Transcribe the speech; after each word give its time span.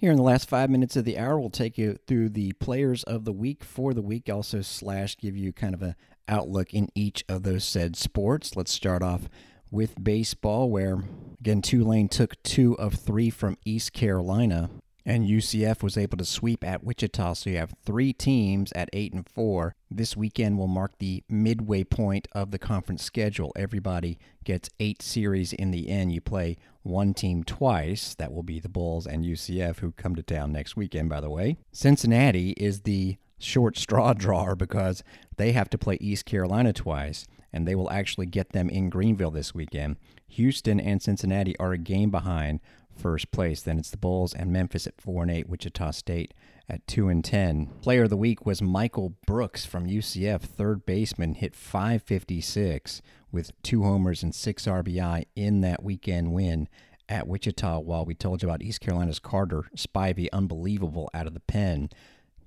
Here 0.00 0.10
in 0.10 0.16
the 0.16 0.22
last 0.22 0.48
five 0.48 0.70
minutes 0.70 0.96
of 0.96 1.04
the 1.04 1.18
hour, 1.18 1.38
we'll 1.38 1.50
take 1.50 1.76
you 1.76 1.98
through 2.06 2.30
the 2.30 2.52
players 2.52 3.02
of 3.02 3.26
the 3.26 3.34
week 3.34 3.62
for 3.62 3.92
the 3.92 4.00
week. 4.00 4.30
Also, 4.30 4.62
slash 4.62 5.14
give 5.18 5.36
you 5.36 5.52
kind 5.52 5.74
of 5.74 5.82
an 5.82 5.94
outlook 6.26 6.72
in 6.72 6.88
each 6.94 7.22
of 7.28 7.42
those 7.42 7.64
said 7.64 7.96
sports. 7.96 8.56
Let's 8.56 8.72
start 8.72 9.02
off 9.02 9.28
with 9.70 10.02
baseball, 10.02 10.70
where 10.70 11.04
again 11.38 11.60
Tulane 11.60 12.08
took 12.08 12.42
two 12.42 12.78
of 12.78 12.94
three 12.94 13.28
from 13.28 13.58
East 13.66 13.92
Carolina 13.92 14.70
and 15.10 15.26
UCF 15.26 15.82
was 15.82 15.98
able 15.98 16.16
to 16.18 16.24
sweep 16.24 16.62
at 16.62 16.84
Wichita. 16.84 17.34
So 17.34 17.50
you 17.50 17.56
have 17.56 17.74
three 17.84 18.12
teams 18.12 18.70
at 18.76 18.88
eight 18.92 19.12
and 19.12 19.28
four. 19.28 19.74
This 19.90 20.16
weekend 20.16 20.56
will 20.56 20.68
mark 20.68 20.92
the 20.98 21.24
midway 21.28 21.82
point 21.82 22.28
of 22.30 22.52
the 22.52 22.60
conference 22.60 23.02
schedule. 23.02 23.52
Everybody 23.56 24.20
gets 24.44 24.70
eight 24.78 25.02
series 25.02 25.52
in 25.52 25.72
the 25.72 25.88
end. 25.88 26.12
You 26.12 26.20
play 26.20 26.58
one 26.84 27.12
team 27.12 27.42
twice. 27.42 28.14
That 28.14 28.32
will 28.32 28.44
be 28.44 28.60
the 28.60 28.68
Bulls 28.68 29.04
and 29.04 29.24
UCF, 29.24 29.80
who 29.80 29.90
come 29.90 30.14
to 30.14 30.22
town 30.22 30.52
next 30.52 30.76
weekend, 30.76 31.08
by 31.08 31.20
the 31.20 31.28
way. 31.28 31.56
Cincinnati 31.72 32.50
is 32.52 32.82
the 32.82 33.16
short 33.40 33.76
straw 33.76 34.12
drawer 34.14 34.54
because 34.54 35.02
they 35.36 35.50
have 35.50 35.68
to 35.70 35.78
play 35.78 35.98
East 36.00 36.24
Carolina 36.24 36.72
twice, 36.72 37.26
and 37.52 37.66
they 37.66 37.74
will 37.74 37.90
actually 37.90 38.26
get 38.26 38.50
them 38.50 38.70
in 38.70 38.88
Greenville 38.88 39.32
this 39.32 39.56
weekend. 39.56 39.96
Houston 40.28 40.78
and 40.78 41.02
Cincinnati 41.02 41.58
are 41.58 41.72
a 41.72 41.78
game 41.78 42.12
behind 42.12 42.60
first 43.00 43.30
place. 43.30 43.62
Then 43.62 43.78
it's 43.78 43.90
the 43.90 43.96
Bulls 43.96 44.34
and 44.34 44.52
Memphis 44.52 44.86
at 44.86 45.00
4 45.00 45.22
and 45.22 45.30
8, 45.30 45.48
Wichita 45.48 45.90
State 45.92 46.34
at 46.68 46.86
2 46.86 47.08
and 47.08 47.24
10. 47.24 47.66
Player 47.80 48.04
of 48.04 48.10
the 48.10 48.16
week 48.16 48.44
was 48.44 48.62
Michael 48.62 49.14
Brooks 49.26 49.64
from 49.64 49.88
UCF, 49.88 50.42
third 50.42 50.86
baseman, 50.86 51.34
hit 51.34 51.56
556 51.56 53.02
with 53.32 53.52
two 53.62 53.82
homers 53.82 54.22
and 54.22 54.34
6 54.34 54.66
RBI 54.66 55.24
in 55.34 55.60
that 55.62 55.82
weekend 55.82 56.32
win 56.32 56.68
at 57.08 57.26
Wichita 57.26 57.80
while 57.80 58.04
we 58.04 58.14
told 58.14 58.42
you 58.42 58.48
about 58.48 58.62
East 58.62 58.80
Carolina's 58.80 59.18
Carter 59.18 59.64
Spivey 59.76 60.28
unbelievable 60.32 61.10
out 61.12 61.26
of 61.26 61.34
the 61.34 61.40
pen 61.40 61.90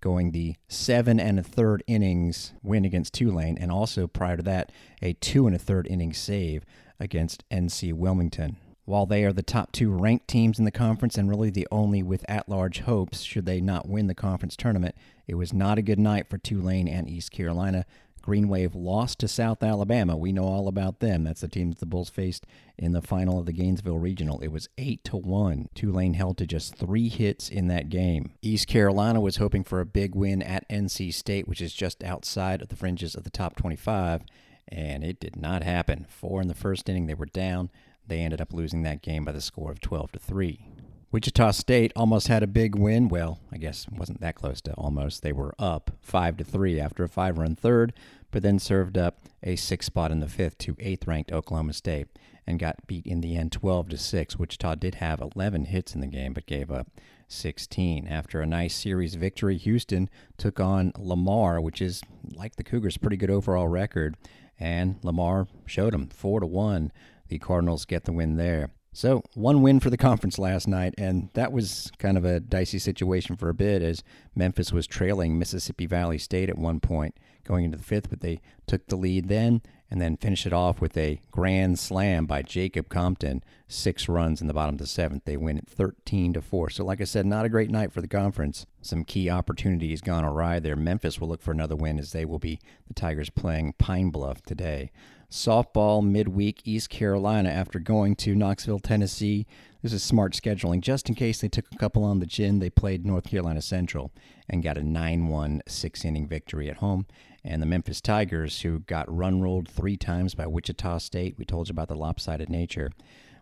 going 0.04 0.32
the 0.32 0.56
seven 0.68 1.18
and 1.18 1.40
a 1.40 1.44
third 1.44 1.82
innings 1.88 2.52
win 2.62 2.84
against 2.84 3.14
Tulane, 3.14 3.58
and 3.58 3.72
also 3.72 4.06
prior 4.06 4.36
to 4.36 4.44
that, 4.44 4.70
a 5.02 5.14
two 5.14 5.48
and 5.48 5.56
a 5.56 5.60
third 5.60 5.88
inning 5.88 6.12
save 6.12 6.66
against 7.00 7.48
NC 7.50 7.94
Wilmington. 7.94 8.58
While 8.86 9.06
they 9.06 9.24
are 9.24 9.32
the 9.32 9.42
top 9.42 9.72
two 9.72 9.90
ranked 9.92 10.28
teams 10.28 10.60
in 10.60 10.66
the 10.66 10.72
conference 10.72 11.18
and 11.18 11.30
really 11.30 11.50
the 11.50 11.68
only 11.72 12.04
with 12.04 12.26
at 12.30 12.50
large 12.50 12.82
hopes 12.82 13.22
should 13.22 13.46
they 13.46 13.62
not 13.62 13.88
win 13.88 14.08
the 14.08 14.16
conference 14.16 14.58
tournament, 14.58 14.96
it 15.26 15.36
was 15.36 15.54
not 15.54 15.78
a 15.78 15.84
good 15.84 16.00
night 16.00 16.28
for 16.30 16.38
Tulane 16.38 16.90
and 16.90 17.10
East 17.10 17.32
Carolina. 17.32 17.86
Green 18.22 18.48
Wave 18.48 18.74
lost 18.74 19.20
to 19.20 19.28
South 19.28 19.62
Alabama. 19.62 20.16
We 20.16 20.32
know 20.32 20.46
all 20.46 20.70
about 20.70 21.00
them. 21.00 21.26
That's 21.26 21.42
the 21.42 21.50
team 21.50 21.72
that 21.72 21.80
the 21.80 21.86
Bulls 21.86 22.10
faced 22.10 22.46
in 22.78 22.94
the 22.94 23.02
final 23.02 23.38
of 23.38 23.46
the 23.46 23.52
Gainesville 23.52 24.00
Regional. 24.00 24.40
It 24.40 24.48
was 24.48 24.70
8 24.78 25.04
to 25.06 25.18
1. 25.18 25.70
Tulane 25.76 26.14
held 26.14 26.38
to 26.38 26.48
just 26.48 26.76
3 26.76 27.10
hits 27.10 27.50
in 27.50 27.68
that 27.68 27.90
game. 27.90 28.32
East 28.42 28.68
Carolina 28.68 29.20
was 29.20 29.38
hoping 29.38 29.66
for 29.66 29.82
a 29.82 29.86
big 29.86 30.16
win 30.16 30.42
at 30.42 30.68
NC 30.70 31.14
State, 31.14 31.50
which 31.50 31.62
is 31.62 31.74
just 31.74 32.02
outside 32.02 32.62
of 32.62 32.70
the 32.70 32.78
fringes 32.78 33.14
of 33.14 33.26
the 33.26 33.30
top 33.30 33.58
25, 33.58 34.24
and 34.70 35.04
it 35.04 35.20
did 35.20 35.36
not 35.36 35.64
happen. 35.64 36.06
4 36.10 36.42
in 36.42 36.48
the 36.48 36.54
first 36.54 36.88
inning, 36.88 37.08
they 37.08 37.14
were 37.14 37.26
down. 37.26 37.70
They 38.08 38.20
ended 38.20 38.42
up 38.42 38.54
losing 38.54 38.84
that 38.84 39.02
game 39.02 39.26
by 39.26 39.32
the 39.32 39.42
score 39.42 39.72
of 39.72 39.82
12 39.82 40.14
to 40.14 40.20
3. 40.20 40.68
Wichita 41.12 41.52
State 41.52 41.94
almost 41.96 42.28
had 42.28 42.42
a 42.42 42.48
big 42.48 42.76
win. 42.76 43.08
Well, 43.08 43.40
I 43.52 43.58
guess 43.58 43.88
wasn't 43.88 44.20
that 44.22 44.36
close 44.36 44.62
to 44.62 44.74
almost. 44.74 45.22
They 45.22 45.32
were 45.32 45.54
up 45.60 45.92
5 46.02 46.38
to 46.38 46.44
3 46.44 46.80
after 46.80 47.04
a 47.04 47.10
5-run 47.10 47.56
third, 47.56 47.94
but 48.32 48.42
then 48.42 48.58
served 48.58 48.98
up 48.98 49.20
a 49.44 49.56
6 49.56 49.86
spot 49.86 50.12
in 50.12 50.22
the 50.22 50.26
5th 50.26 50.58
to 50.60 50.74
8th 50.76 51.08
ranked 51.08 51.32
Oklahoma 51.32 51.74
State 51.74 52.08
and 52.48 52.60
got 52.60 52.88
beat 52.88 53.06
in 53.06 53.22
the 53.22 53.38
end 53.38 53.52
12 53.52 53.90
to 53.90 53.98
6. 53.98 54.40
Wichita 54.40 54.76
did 54.76 54.96
have 54.96 55.22
11 55.22 55.66
hits 55.66 55.94
in 55.94 56.02
the 56.02 56.08
game 56.08 56.34
but 56.34 56.48
gave 56.48 56.72
up 56.72 56.88
16. 57.28 58.08
After 58.08 58.42
a 58.42 58.48
nice 58.48 58.76
series 58.76 59.14
victory, 59.14 59.58
Houston 59.58 60.10
took 60.38 60.60
on 60.60 60.94
Lamar, 60.98 61.62
which 61.62 61.80
is 61.80 62.02
like 62.34 62.56
the 62.56 62.64
Cougars 62.64 62.98
pretty 62.98 63.18
good 63.18 63.30
overall 63.30 63.68
record, 63.68 64.18
and 64.60 64.98
Lamar 65.04 65.48
showed 65.66 65.94
them 65.94 66.10
4 66.10 66.40
to 66.40 66.48
1 66.48 66.92
the 67.28 67.40
Cardinals 67.40 67.86
get 67.86 68.06
the 68.06 68.14
win 68.14 68.38
there. 68.38 68.72
So, 68.96 69.24
one 69.34 69.64
win 69.64 69.80
for 69.80 69.90
the 69.90 69.98
conference 70.10 70.38
last 70.38 70.68
night, 70.68 70.94
and 70.98 71.30
that 71.34 71.52
was 71.52 71.92
kind 71.98 72.18
of 72.18 72.26
a 72.26 72.40
dicey 72.40 72.80
situation 72.80 73.36
for 73.36 73.50
a 73.50 73.54
bit 73.54 73.82
as 73.82 74.04
Memphis 74.36 74.72
was 74.72 74.86
trailing 74.86 75.40
Mississippi 75.40 75.88
Valley 75.88 76.20
State 76.20 76.50
at 76.50 76.58
one 76.58 76.80
point 76.80 77.18
going 77.44 77.66
into 77.66 77.78
the 77.78 77.84
fifth, 77.84 78.10
but 78.10 78.22
they 78.22 78.40
took 78.68 78.88
the 78.88 78.96
lead 78.96 79.28
then 79.28 79.62
and 79.90 80.02
then 80.02 80.18
finished 80.18 80.46
it 80.46 80.54
off 80.54 80.80
with 80.80 80.98
a 80.98 81.22
grand 81.30 81.78
slam 81.78 82.26
by 82.26 82.42
Jacob 82.42 82.88
Compton, 82.90 83.44
six 83.68 84.08
runs 84.08 84.42
in 84.42 84.48
the 84.48 84.54
bottom 84.54 84.76
of 84.76 84.80
the 84.80 84.88
seventh. 84.88 85.26
They 85.26 85.38
win 85.38 85.58
it 85.58 85.68
13 85.68 86.34
to 86.34 86.42
4. 86.42 86.70
So, 86.70 86.86
like 86.86 87.02
I 87.02 87.04
said, 87.04 87.26
not 87.26 87.46
a 87.46 87.50
great 87.50 87.70
night 87.70 87.92
for 87.92 88.02
the 88.02 88.08
conference. 88.08 88.66
Some 88.82 89.04
key 89.04 89.30
opportunities 89.30 90.02
gone 90.02 90.24
awry 90.24 90.60
there. 90.60 90.76
Memphis 90.76 91.20
will 91.20 91.28
look 91.28 91.42
for 91.42 91.52
another 91.52 91.76
win 91.76 92.00
as 92.00 92.12
they 92.12 92.26
will 92.26 92.40
be 92.40 92.60
the 92.88 92.94
Tigers 92.94 93.30
playing 93.30 93.74
Pine 93.78 94.10
Bluff 94.10 94.42
today 94.42 94.92
softball 95.34 96.06
midweek 96.08 96.62
East 96.64 96.92
Carolina 96.92 97.50
after 97.50 97.80
going 97.80 98.16
to 98.16 98.36
Knoxville, 98.36 98.78
Tennessee. 98.78 99.48
This 99.82 99.92
is 99.92 100.04
smart 100.04 100.34
scheduling. 100.34 100.80
Just 100.80 101.10
in 101.10 101.16
case 101.16 101.42
they 101.42 101.48
took 101.48 101.66
a 101.72 101.78
couple 101.78 102.04
on 102.04 102.20
the 102.20 102.28
chin, 102.28 102.60
they 102.60 102.70
played 102.70 103.04
North 103.04 103.24
Carolina 103.24 103.60
Central 103.60 104.12
and 104.48 104.62
got 104.62 104.78
a 104.78 104.84
9 104.84 105.28
1 105.28 105.64
six 105.68 106.06
inning 106.06 106.28
victory 106.28 106.70
at 106.70 106.78
home. 106.78 107.08
And 107.44 107.64
the 107.64 107.66
Memphis 107.66 108.00
Tigers, 108.00 108.62
who 108.62 108.82
got 108.82 109.14
run 109.14 109.42
ruled 109.42 109.68
three 109.68 109.98
times 109.98 110.36
by 110.36 110.46
Wichita 110.46 111.00
State, 111.00 111.36
we 111.40 111.46
told 111.46 111.68
you 111.68 111.72
about 111.72 111.88
the 111.88 111.96
lopsided 111.96 112.50
nature. 112.50 112.92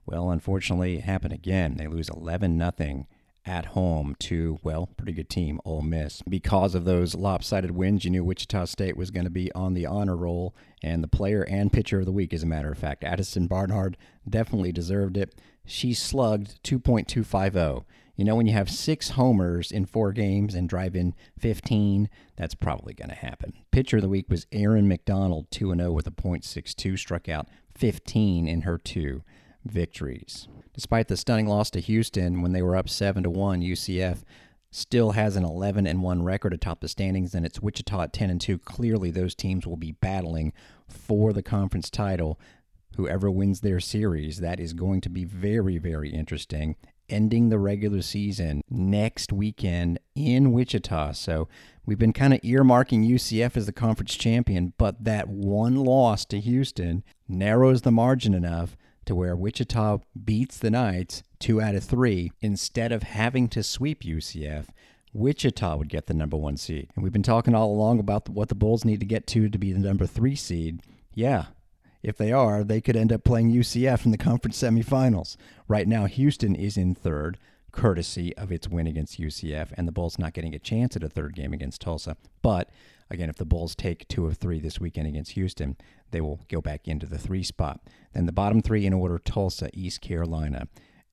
Well, 0.06 0.32
unfortunately, 0.32 0.96
it 0.96 1.04
happened 1.04 1.34
again. 1.34 1.76
They 1.76 1.88
lose 1.88 2.08
11 2.08 2.58
0 2.58 3.06
at 3.46 3.68
home 3.68 4.16
to, 4.20 4.60
well, 4.64 4.88
pretty 4.98 5.14
good 5.14 5.30
team, 5.30 5.60
Ole 5.66 5.82
Miss. 5.82 6.22
Because 6.28 6.76
of 6.76 6.86
those 6.86 7.16
lopsided 7.16 7.72
wins, 7.72 8.06
you 8.06 8.12
knew 8.12 8.24
Wichita 8.24 8.66
State 8.66 8.96
was 8.96 9.12
going 9.12 9.24
to 9.24 9.32
be 9.32 9.52
on 9.54 9.74
the 9.74 9.86
honor 9.86 10.16
roll, 10.16 10.56
and 10.84 11.04
the 11.04 11.08
player 11.08 11.44
and 11.44 11.74
pitcher 11.74 12.00
of 12.00 12.06
the 12.06 12.12
week, 12.12 12.34
as 12.34 12.44
a 12.44 12.48
matter 12.48 12.72
of 12.72 12.78
fact. 12.78 13.04
Addison 13.04 13.48
Barnhart 13.48 13.98
definitely 14.30 14.72
deserved 14.72 15.18
it. 15.18 15.34
She 15.66 15.94
slugged 15.94 16.62
2.250. 16.64 17.86
You 18.16 18.26
know, 18.26 18.36
when 18.36 18.46
you 18.46 18.54
have 18.54 18.70
six 18.70 19.12
homers 19.12 19.72
in 19.72 19.86
four 19.86 20.12
games 20.12 20.54
and 20.54 20.70
drive 20.70 20.96
in 20.96 21.16
15, 21.40 22.10
that's 22.36 22.54
probably 22.54 22.94
going 22.94 23.10
to 23.10 23.16
happen. 23.16 23.54
Pitcher 23.72 23.98
of 23.98 24.04
the 24.04 24.10
week 24.10 24.28
was 24.30 24.46
Aaron 24.52 24.88
McDonald, 24.88 25.50
2 25.50 25.74
0 25.76 25.92
with 25.92 26.06
a 26.06 26.12
.62, 26.12 27.00
struck 27.00 27.28
out 27.28 27.48
15 27.74 28.48
in 28.48 28.62
her 28.62 28.78
two 28.78 29.24
victories. 29.66 30.48
Despite 30.74 31.08
the 31.08 31.18
stunning 31.18 31.48
loss 31.48 31.70
to 31.72 31.80
Houston 31.80 32.42
when 32.42 32.54
they 32.54 32.62
were 32.62 32.76
up 32.76 32.90
7 32.90 33.24
to 33.24 33.30
1, 33.30 33.62
UCF 33.62 34.24
still 34.72 35.12
has 35.12 35.36
an 35.36 35.44
11 35.44 35.86
and 35.86 36.02
1 36.02 36.24
record 36.24 36.54
atop 36.54 36.80
the 36.80 36.88
standings 36.88 37.36
and 37.36 37.46
it's 37.46 37.62
Wichita 37.62 38.04
at 38.04 38.14
10 38.14 38.30
and 38.30 38.42
2. 38.42 38.58
Clearly 38.60 39.12
those 39.12 39.36
teams 39.36 39.68
will 39.68 39.78
be 39.78 39.92
battling 39.92 40.54
for 40.88 41.34
the 41.34 41.44
conference 41.44 41.90
title. 41.90 42.40
Whoever 42.96 43.30
wins 43.30 43.62
their 43.62 43.80
series, 43.80 44.40
that 44.40 44.60
is 44.60 44.74
going 44.74 45.02
to 45.02 45.10
be 45.10 45.26
very 45.26 45.78
very 45.78 46.10
interesting. 46.10 46.78
Ending 47.10 47.50
the 47.50 47.60
regular 47.60 48.02
season 48.02 48.62
next 48.70 49.34
weekend 49.34 50.00
in 50.16 50.54
Wichita. 50.54 51.12
So 51.12 51.50
we've 51.86 52.00
been 52.00 52.14
kind 52.14 52.34
of 52.34 52.40
earmarking 52.40 53.06
UCF 53.06 53.58
as 53.58 53.66
the 53.66 53.74
conference 53.74 54.16
champion, 54.16 54.72
but 54.78 55.04
that 55.04 55.28
one 55.28 55.76
loss 55.76 56.24
to 56.26 56.40
Houston 56.40 57.04
narrows 57.28 57.82
the 57.82 57.92
margin 57.92 58.34
enough 58.34 58.78
to 59.12 59.16
where 59.16 59.36
Wichita 59.36 59.98
beats 60.24 60.58
the 60.58 60.72
Knights 60.72 61.22
two 61.38 61.62
out 61.62 61.76
of 61.76 61.84
three 61.84 62.32
instead 62.40 62.94
of 62.94 63.04
having 63.04 63.50
to 63.50 63.62
sweep 63.62 64.04
UCF. 64.04 64.68
Wichita 65.12 65.76
would 65.76 65.90
get 65.90 66.06
the 66.06 66.14
number 66.14 66.38
one 66.38 66.56
seed. 66.56 66.88
And 66.96 67.04
we've 67.04 67.12
been 67.12 67.22
talking 67.22 67.54
all 67.54 67.74
along 67.74 68.00
about 68.00 68.30
what 68.30 68.48
the 68.48 68.56
Bulls 68.56 68.86
need 68.86 69.02
to 69.02 69.06
get 69.06 69.28
to 69.28 69.50
to 69.50 69.58
be 69.58 69.74
the 69.74 69.80
number 69.80 70.08
three 70.08 70.36
seed. 70.36 70.82
Yeah, 71.14 71.48
if 72.02 72.16
they 72.16 72.32
are, 72.32 72.64
they 72.64 72.80
could 72.80 72.96
end 72.96 73.12
up 73.12 73.26
playing 73.26 73.52
UCF 73.52 74.06
in 74.06 74.12
the 74.12 74.18
conference 74.18 74.62
semifinals. 74.62 75.36
Right 75.68 75.90
now, 75.90 76.06
Houston 76.06 76.56
is 76.56 76.78
in 76.78 76.96
third, 76.96 77.38
courtesy 77.74 78.34
of 78.38 78.50
its 78.50 78.70
win 78.70 78.88
against 78.88 79.20
UCF, 79.20 79.74
and 79.74 79.90
the 79.90 79.92
Bulls 79.92 80.20
not 80.20 80.32
getting 80.32 80.56
a 80.56 80.60
chance 80.60 80.96
at 80.96 81.04
a 81.04 81.10
third 81.10 81.36
game 81.36 81.52
against 81.52 81.82
Tulsa. 81.82 82.16
But 82.42 82.70
again, 83.12 83.30
if 83.30 83.36
the 83.36 83.46
Bulls 83.46 83.76
take 83.76 84.08
two 84.08 84.26
of 84.26 84.38
three 84.38 84.60
this 84.60 84.80
weekend 84.80 85.08
against 85.08 85.32
Houston, 85.32 85.78
they 86.12 86.22
will 86.22 86.40
go 86.50 86.62
back 86.62 86.88
into 86.88 87.06
the 87.06 87.18
three 87.18 87.44
spot. 87.44 87.82
Then 88.14 88.26
the 88.26 88.32
bottom 88.32 88.62
three 88.62 88.86
in 88.86 88.94
order 88.94 89.20
Tulsa, 89.20 89.70
East 89.74 90.02
Carolina, 90.02 90.68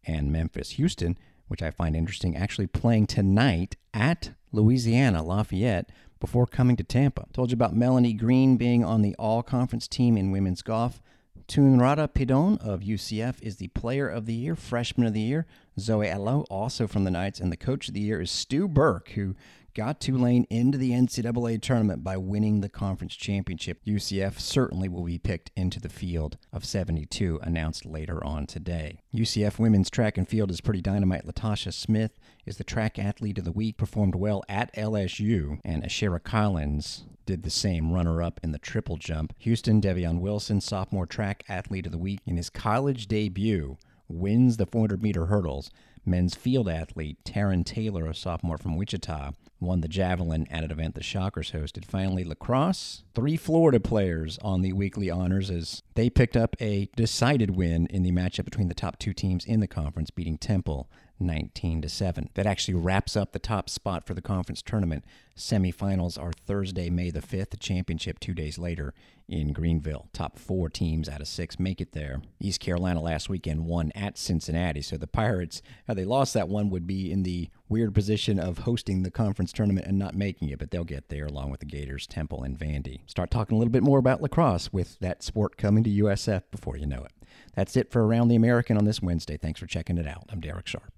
and 0.06 0.32
Memphis. 0.32 0.70
Houston, 0.70 1.18
which 1.48 1.62
I 1.62 1.70
find 1.70 1.94
interesting, 1.96 2.36
actually 2.36 2.66
playing 2.66 3.06
tonight 3.06 3.76
at 3.92 4.30
Louisiana, 4.52 5.22
Lafayette, 5.22 5.90
before 6.20 6.46
coming 6.46 6.76
to 6.76 6.84
Tampa. 6.84 7.26
Told 7.32 7.50
you 7.50 7.54
about 7.54 7.76
Melanie 7.76 8.12
Green 8.12 8.56
being 8.56 8.84
on 8.84 9.02
the 9.02 9.14
all 9.18 9.42
conference 9.42 9.86
team 9.86 10.16
in 10.16 10.30
women's 10.30 10.62
golf. 10.62 11.02
Tunrada 11.46 12.12
Pidon 12.12 12.58
of 12.58 12.80
UCF 12.80 13.40
is 13.40 13.56
the 13.56 13.68
player 13.68 14.08
of 14.08 14.26
the 14.26 14.34
year, 14.34 14.54
freshman 14.54 15.06
of 15.06 15.14
the 15.14 15.20
year. 15.20 15.46
Zoe 15.78 16.08
Allaux, 16.08 16.44
also 16.50 16.86
from 16.86 17.04
the 17.04 17.10
Knights, 17.10 17.40
and 17.40 17.50
the 17.50 17.56
coach 17.56 17.88
of 17.88 17.94
the 17.94 18.00
year 18.00 18.20
is 18.20 18.30
Stu 18.30 18.68
Burke, 18.68 19.10
who 19.10 19.34
got 19.78 20.00
Tulane 20.00 20.44
into 20.50 20.76
the 20.76 20.90
NCAA 20.90 21.62
tournament 21.62 22.02
by 22.02 22.16
winning 22.16 22.62
the 22.62 22.68
conference 22.68 23.14
championship. 23.14 23.78
UCF 23.86 24.40
certainly 24.40 24.88
will 24.88 25.04
be 25.04 25.18
picked 25.18 25.52
into 25.54 25.78
the 25.78 25.88
field 25.88 26.36
of 26.52 26.64
72, 26.64 27.38
announced 27.44 27.86
later 27.86 28.22
on 28.24 28.44
today. 28.44 28.98
UCF 29.14 29.60
women's 29.60 29.88
track 29.88 30.18
and 30.18 30.28
field 30.28 30.50
is 30.50 30.60
pretty 30.60 30.80
dynamite. 30.80 31.24
Latasha 31.24 31.72
Smith 31.72 32.18
is 32.44 32.56
the 32.56 32.64
track 32.64 32.98
athlete 32.98 33.38
of 33.38 33.44
the 33.44 33.52
week, 33.52 33.76
performed 33.76 34.16
well 34.16 34.42
at 34.48 34.74
LSU, 34.74 35.60
and 35.64 35.84
Ashera 35.84 36.20
Collins 36.20 37.04
did 37.24 37.44
the 37.44 37.48
same 37.48 37.92
runner 37.92 38.20
up 38.20 38.40
in 38.42 38.50
the 38.50 38.58
triple 38.58 38.96
jump. 38.96 39.32
Houston 39.38 39.80
Devion 39.80 40.18
Wilson, 40.18 40.60
sophomore 40.60 41.06
track 41.06 41.44
athlete 41.48 41.86
of 41.86 41.92
the 41.92 41.98
week 41.98 42.18
in 42.26 42.36
his 42.36 42.50
college 42.50 43.06
debut, 43.06 43.76
wins 44.08 44.56
the 44.56 44.66
400 44.66 45.00
meter 45.04 45.26
hurdles. 45.26 45.70
Men's 46.04 46.34
field 46.34 46.68
athlete 46.68 47.18
Taryn 47.24 47.64
Taylor, 47.64 48.06
a 48.06 48.14
sophomore 48.14 48.58
from 48.58 48.76
Wichita, 48.76 49.34
won 49.60 49.80
the 49.80 49.88
javelin 49.88 50.46
at 50.50 50.64
an 50.64 50.70
event 50.70 50.94
the 50.94 51.02
Shockers 51.02 51.52
hosted. 51.52 51.84
Finally, 51.84 52.24
lacrosse, 52.24 53.02
three 53.14 53.36
Florida 53.36 53.80
players 53.80 54.38
on 54.42 54.62
the 54.62 54.72
weekly 54.72 55.10
honors 55.10 55.50
as 55.50 55.82
they 55.94 56.08
picked 56.08 56.36
up 56.36 56.56
a 56.60 56.88
decided 56.96 57.56
win 57.56 57.86
in 57.86 58.02
the 58.02 58.12
matchup 58.12 58.44
between 58.44 58.68
the 58.68 58.74
top 58.74 58.98
two 58.98 59.12
teams 59.12 59.44
in 59.44 59.60
the 59.60 59.66
conference, 59.66 60.10
beating 60.10 60.38
Temple 60.38 60.88
19 61.20 61.82
to 61.82 61.88
7. 61.88 62.30
That 62.34 62.46
actually 62.46 62.74
wraps 62.74 63.16
up 63.16 63.32
the 63.32 63.38
top 63.38 63.68
spot 63.68 64.06
for 64.06 64.14
the 64.14 64.22
conference 64.22 64.62
tournament. 64.62 65.04
Semifinals 65.36 66.20
are 66.20 66.32
Thursday, 66.32 66.90
May 66.90 67.10
the 67.10 67.20
5th, 67.20 67.50
the 67.50 67.56
championship 67.56 68.18
2 68.18 68.34
days 68.34 68.58
later 68.58 68.92
in 69.28 69.52
Greenville. 69.52 70.08
Top 70.12 70.38
4 70.38 70.68
teams 70.68 71.08
out 71.08 71.20
of 71.20 71.28
6 71.28 71.58
make 71.60 71.80
it 71.80 71.92
there. 71.92 72.22
East 72.40 72.60
Carolina 72.60 73.00
last 73.00 73.28
weekend 73.28 73.66
won 73.66 73.92
at 73.94 74.18
Cincinnati, 74.18 74.82
so 74.82 74.96
the 74.96 75.06
Pirates, 75.06 75.62
how 75.86 75.94
they 75.94 76.04
lost 76.04 76.34
that 76.34 76.48
one 76.48 76.70
would 76.70 76.86
be 76.86 77.12
in 77.12 77.22
the 77.22 77.48
weird 77.68 77.94
position 77.94 78.40
of 78.40 78.58
hosting 78.58 79.02
the 79.02 79.10
conference 79.10 79.52
tournament 79.52 79.86
and 79.86 79.98
not 79.98 80.14
making 80.14 80.48
it, 80.48 80.58
but 80.58 80.70
they'll 80.70 80.84
get 80.84 81.08
there 81.08 81.26
along 81.26 81.50
with 81.50 81.60
the 81.60 81.66
Gators, 81.66 82.06
Temple 82.06 82.42
and 82.42 82.58
Vandy. 82.58 83.00
Start 83.06 83.30
talking 83.30 83.54
a 83.54 83.58
little 83.58 83.72
bit 83.72 83.82
more 83.82 83.98
about 83.98 84.22
lacrosse 84.22 84.72
with 84.72 84.98
that 85.00 85.22
sport 85.22 85.56
coming 85.56 85.84
to 85.84 85.90
USF 85.90 86.42
before 86.50 86.76
you 86.76 86.86
know 86.86 87.04
it. 87.04 87.12
That's 87.54 87.76
it 87.76 87.92
for 87.92 88.06
Around 88.06 88.28
the 88.28 88.36
American 88.36 88.76
on 88.76 88.84
this 88.84 89.02
Wednesday. 89.02 89.36
Thanks 89.36 89.60
for 89.60 89.66
checking 89.66 89.98
it 89.98 90.06
out. 90.06 90.24
I'm 90.30 90.40
Derek 90.40 90.66
Sharp. 90.66 90.97